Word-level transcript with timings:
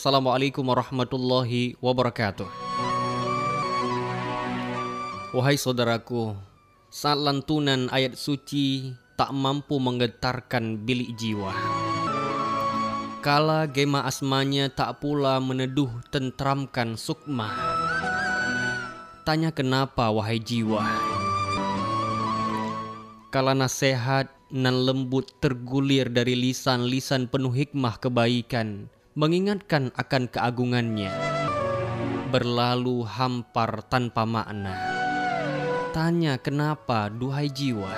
Assalamualaikum 0.00 0.64
warahmatullahi 0.64 1.76
wabarakatuh. 1.76 2.48
Wahai 5.36 5.60
saudaraku, 5.60 6.32
saat 6.88 7.20
lantunan 7.20 7.84
ayat 7.92 8.16
suci 8.16 8.96
tak 9.20 9.28
mampu 9.36 9.76
menggetarkan 9.76 10.88
bilik 10.88 11.12
jiwa. 11.20 11.52
Kala 13.20 13.68
gema 13.68 14.08
asmanya 14.08 14.72
tak 14.72 15.04
pula 15.04 15.36
meneduh 15.36 15.92
tentramkan 16.08 16.96
sukma. 16.96 17.52
Tanya 19.28 19.52
kenapa 19.52 20.08
wahai 20.08 20.40
jiwa? 20.40 20.80
Kala 23.28 23.52
nasihat 23.52 24.32
nan 24.48 24.80
lembut 24.80 25.28
tergulir 25.44 26.08
dari 26.08 26.32
lisan-lisan 26.40 27.28
penuh 27.28 27.52
hikmah 27.52 28.00
kebaikan, 28.00 28.88
mengingatkan 29.20 29.92
akan 30.00 30.32
keagungannya. 30.32 31.12
Berlalu 32.32 33.04
hampar 33.04 33.84
tanpa 33.84 34.24
makna. 34.24 34.72
Tanya 35.92 36.40
kenapa 36.40 37.12
duhai 37.12 37.52
jiwa? 37.52 37.92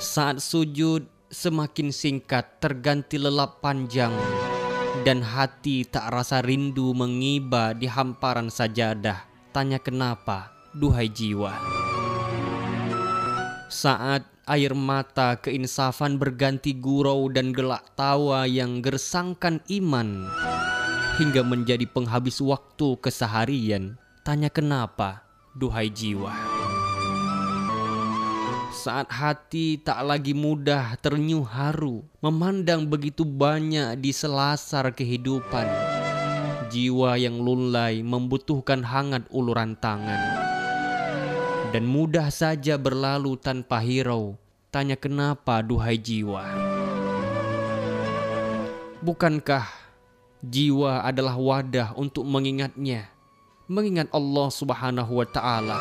Saat 0.00 0.40
sujud 0.40 1.04
semakin 1.28 1.92
singkat 1.92 2.64
terganti 2.64 3.20
lelap 3.20 3.60
panjang 3.60 4.16
dan 5.04 5.20
hati 5.20 5.84
tak 5.84 6.08
rasa 6.08 6.40
rindu 6.40 6.96
mengiba 6.96 7.76
di 7.76 7.84
hamparan 7.84 8.48
sajadah. 8.48 9.28
Tanya 9.52 9.76
kenapa 9.84 10.48
duhai 10.72 11.12
jiwa? 11.12 11.52
Saat 13.68 14.33
air 14.44 14.76
mata 14.76 15.40
keinsafan 15.40 16.20
berganti 16.20 16.76
gurau 16.76 17.32
dan 17.32 17.56
gelak 17.56 17.96
tawa 17.96 18.44
yang 18.44 18.84
gersangkan 18.84 19.64
iman 19.72 20.28
hingga 21.16 21.40
menjadi 21.40 21.88
penghabis 21.88 22.44
waktu 22.44 23.00
keseharian. 23.00 23.96
Tanya 24.24 24.48
kenapa, 24.48 25.24
duhai 25.56 25.92
jiwa. 25.92 26.32
Saat 28.74 29.08
hati 29.08 29.80
tak 29.80 30.04
lagi 30.04 30.36
mudah 30.36 30.98
ternyuh 31.00 31.44
haru, 31.44 32.04
memandang 32.20 32.84
begitu 32.84 33.24
banyak 33.24 33.96
di 33.96 34.12
selasar 34.12 34.92
kehidupan. 34.92 35.64
Jiwa 36.68 37.16
yang 37.16 37.38
lulai 37.40 38.02
membutuhkan 38.02 38.82
hangat 38.82 39.24
uluran 39.30 39.78
tangan 39.78 40.44
dan 41.74 41.90
mudah 41.90 42.30
saja 42.30 42.78
berlalu 42.78 43.34
tanpa 43.34 43.82
hirau. 43.82 44.38
Tanya 44.74 44.98
kenapa, 44.98 45.62
duhai 45.62 45.94
jiwa? 45.94 46.50
Bukankah 49.06 49.70
jiwa 50.42 51.06
adalah 51.06 51.38
wadah 51.38 51.94
untuk 51.94 52.26
mengingatnya, 52.26 53.06
mengingat 53.70 54.10
Allah 54.10 54.50
Subhanahu 54.50 55.22
wa 55.22 55.26
Ta'ala? 55.30 55.78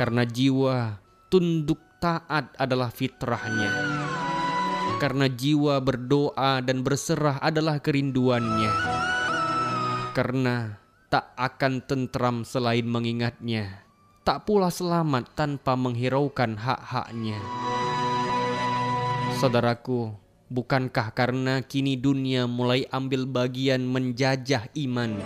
Karena 0.00 0.24
jiwa 0.24 0.96
tunduk 1.28 1.76
taat 2.00 2.56
adalah 2.56 2.88
fitrahnya. 2.88 3.68
Karena 4.96 5.28
jiwa 5.28 5.76
berdoa 5.84 6.64
dan 6.64 6.80
berserah 6.80 7.36
adalah 7.36 7.84
kerinduannya. 7.84 8.72
Karena 10.16 10.80
tak 11.12 11.36
akan 11.36 11.84
tentram 11.84 12.48
selain 12.48 12.88
mengingatnya 12.88 13.91
tak 14.22 14.46
pula 14.46 14.70
selamat 14.70 15.34
tanpa 15.34 15.74
menghiraukan 15.74 16.54
hak-haknya. 16.54 17.42
Saudaraku, 19.42 20.14
bukankah 20.46 21.10
karena 21.10 21.58
kini 21.66 21.98
dunia 21.98 22.46
mulai 22.46 22.86
ambil 22.94 23.26
bagian 23.26 23.82
menjajah 23.82 24.70
iman? 24.78 25.18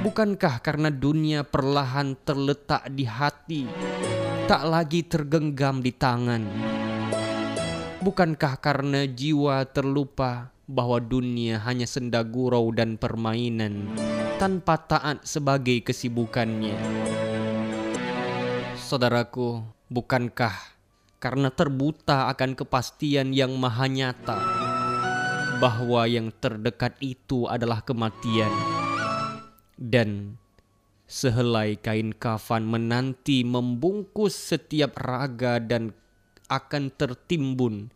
Bukankah 0.00 0.64
karena 0.64 0.88
dunia 0.88 1.44
perlahan 1.44 2.16
terletak 2.24 2.88
di 2.96 3.04
hati, 3.04 3.68
tak 4.48 4.64
lagi 4.64 5.04
tergenggam 5.04 5.84
di 5.84 5.92
tangan? 5.92 6.48
Bukankah 8.00 8.56
karena 8.56 9.04
jiwa 9.04 9.68
terlupa 9.68 10.48
bahwa 10.64 10.96
dunia 10.96 11.60
hanya 11.68 11.84
senda 11.84 12.24
gurau 12.24 12.72
dan 12.72 12.96
permainan 12.96 13.92
tanpa 14.40 14.80
taat 14.80 15.28
sebagai 15.28 15.84
kesibukannya? 15.84 17.25
Saudaraku, 18.86 19.66
bukankah 19.90 20.54
karena 21.18 21.50
terbuta 21.50 22.30
akan 22.30 22.54
kepastian 22.54 23.34
yang 23.34 23.50
maha 23.58 23.90
nyata 23.90 24.38
bahwa 25.58 26.06
yang 26.06 26.30
terdekat 26.30 26.94
itu 27.02 27.50
adalah 27.50 27.82
kematian 27.82 28.46
dan 29.74 30.38
sehelai 31.10 31.74
kain 31.82 32.14
kafan 32.14 32.62
menanti 32.62 33.42
membungkus 33.42 34.38
setiap 34.38 34.94
raga 35.02 35.58
dan 35.58 35.90
akan 36.46 36.94
tertimbun 36.94 37.90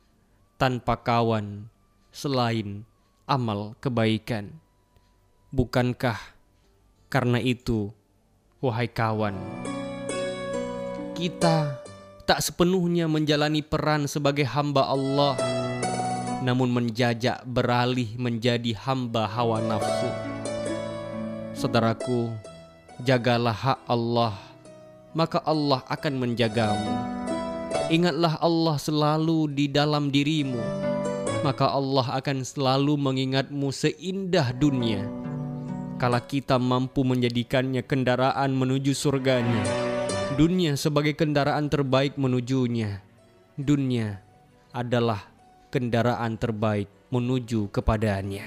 tanpa 0.59 1.07
kawan 1.07 1.71
selain 2.11 2.83
amal 3.31 3.79
kebaikan. 3.79 4.59
Bukankah 5.55 6.19
karena 7.07 7.39
itu, 7.39 7.95
wahai 8.59 8.91
kawan? 8.91 9.39
Kita 11.21 11.77
tak 12.25 12.41
sepenuhnya 12.41 13.05
menjalani 13.05 13.61
peran 13.61 14.09
sebagai 14.09 14.49
hamba 14.49 14.89
Allah, 14.89 15.37
namun 16.41 16.73
menjajak 16.73 17.45
beralih 17.45 18.09
menjadi 18.17 18.73
hamba 18.89 19.29
hawa 19.29 19.61
nafsu. 19.61 20.09
Saudaraku, 21.53 22.33
jagalah 23.05 23.53
hak 23.53 23.85
Allah, 23.85 24.33
maka 25.13 25.45
Allah 25.45 25.85
akan 25.93 26.25
menjagamu. 26.25 26.89
Ingatlah 27.93 28.41
Allah 28.41 28.81
selalu 28.81 29.53
di 29.53 29.69
dalam 29.69 30.09
dirimu, 30.09 30.57
maka 31.45 31.69
Allah 31.69 32.17
akan 32.17 32.49
selalu 32.49 32.97
mengingatmu 32.97 33.69
seindah 33.69 34.57
dunia. 34.57 35.05
Kala 36.01 36.25
kita 36.25 36.57
mampu 36.57 37.05
menjadikannya 37.05 37.85
kendaraan 37.85 38.57
menuju 38.57 38.97
surganya 38.97 39.90
dunia 40.39 40.79
sebagai 40.79 41.19
kendaraan 41.19 41.67
terbaik 41.67 42.15
menujunya. 42.15 43.03
Dunia 43.59 44.23
adalah 44.71 45.27
kendaraan 45.75 46.39
terbaik 46.39 46.87
menuju 47.11 47.71
kepadanya. 47.75 48.47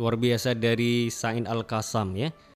Luar 0.00 0.16
biasa 0.16 0.56
dari 0.56 1.12
Sain 1.12 1.44
Al-Kasam 1.44 2.16
ya. 2.16 2.32